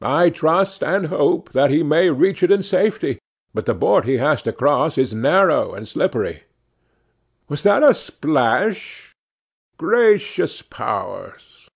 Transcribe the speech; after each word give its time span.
I 0.00 0.30
trust 0.30 0.84
and 0.84 1.06
hope 1.06 1.50
that 1.50 1.72
he 1.72 1.82
may 1.82 2.08
reach 2.10 2.44
it 2.44 2.52
in 2.52 2.62
safety; 2.62 3.18
but 3.52 3.66
the 3.66 3.74
board 3.74 4.04
he 4.04 4.18
has 4.18 4.40
to 4.44 4.52
cross 4.52 4.96
is 4.96 5.12
narrow 5.12 5.74
and 5.74 5.88
slippery. 5.88 6.44
Was 7.48 7.64
that 7.64 7.82
a 7.82 7.92
splash? 7.92 9.12
Gracious 9.76 10.62
powers! 10.62 11.68